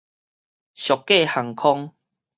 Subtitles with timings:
[0.73, 1.93] 俗價航空